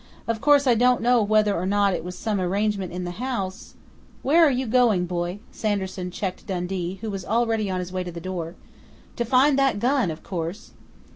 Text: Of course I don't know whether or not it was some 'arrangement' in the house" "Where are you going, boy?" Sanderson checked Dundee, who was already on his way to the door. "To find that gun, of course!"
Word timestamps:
Of 0.27 0.41
course 0.41 0.65
I 0.65 0.73
don't 0.73 1.03
know 1.03 1.21
whether 1.21 1.55
or 1.55 1.67
not 1.67 1.93
it 1.93 2.03
was 2.03 2.17
some 2.17 2.41
'arrangement' 2.41 2.91
in 2.91 3.03
the 3.03 3.11
house" 3.21 3.75
"Where 4.23 4.43
are 4.43 4.49
you 4.49 4.65
going, 4.65 5.05
boy?" 5.05 5.37
Sanderson 5.51 6.09
checked 6.09 6.47
Dundee, 6.47 6.97
who 7.01 7.11
was 7.11 7.23
already 7.23 7.69
on 7.69 7.77
his 7.77 7.93
way 7.93 8.03
to 8.03 8.11
the 8.11 8.19
door. 8.19 8.55
"To 9.17 9.23
find 9.23 9.59
that 9.59 9.77
gun, 9.77 10.09
of 10.09 10.23
course!" 10.23 10.71